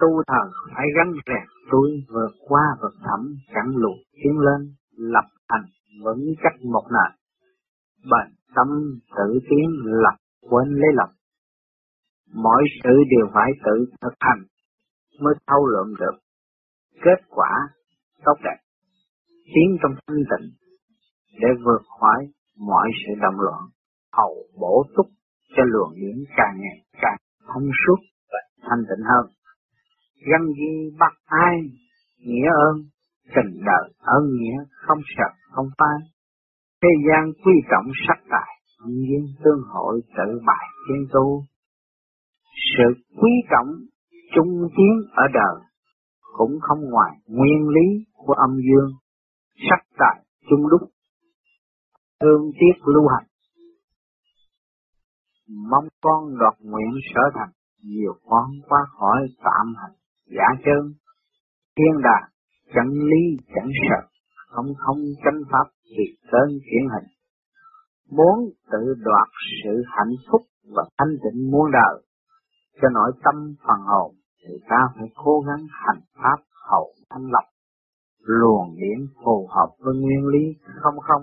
[0.00, 5.24] tu thần phải gắn rèn tôi vượt qua vực thẳm chẳng lùi tiến lên, lập
[5.48, 5.64] thành
[6.04, 7.12] vững chắc một nền.
[8.10, 8.68] Bền tâm
[9.16, 10.16] tự tiến lập,
[10.50, 11.08] quên lấy lập
[12.34, 14.42] mọi sự đều phải tự thực hành
[15.20, 16.18] mới thâu lượm được.
[17.04, 17.50] Kết quả
[18.24, 18.58] tốt đẹp.
[19.28, 20.50] Tiến trong thanh tịnh
[21.40, 22.28] để vượt khỏi
[22.58, 23.62] mọi sự động loạn,
[24.12, 25.06] hầu bổ túc
[25.56, 27.16] cho luồng điển càng ngày càng
[27.46, 27.96] thông suốt
[28.32, 29.26] và thanh tịnh hơn
[30.30, 31.56] gắn di bắt ai?
[32.18, 32.76] Nghĩa ơn.
[33.34, 35.98] Tình đời ơn nghĩa không sợ, không phai.
[36.82, 41.44] Thế gian quy trọng sắc tài nhân duyên tương hội tự bài thiên tu.
[42.76, 43.74] Sự quý trọng
[44.34, 45.64] trung tiến ở đời
[46.36, 48.90] cũng không ngoài nguyên lý của âm dương.
[49.70, 50.88] Sắc tài chung đúc,
[52.20, 53.26] thương tiếc lưu hành.
[55.70, 59.92] Mong con đoạt nguyện sở thành, nhiều con qua khỏi tạm hành
[60.26, 60.94] giả chân
[61.76, 62.30] thiên đàng,
[62.74, 64.08] chẳng lý, chẳng sợ,
[64.48, 67.08] không không chánh pháp vì tên chuyển hình.
[68.10, 68.36] Muốn
[68.70, 69.28] tự đoạt
[69.64, 70.42] sự hạnh phúc
[70.76, 72.02] và thanh tịnh muôn đời,
[72.82, 73.34] cho nội tâm
[73.66, 76.38] phần hồn, thì ta phải cố gắng hành pháp
[76.70, 77.46] hậu thanh lập
[78.26, 80.44] luồng điển phù hợp với nguyên lý
[80.82, 81.22] không không.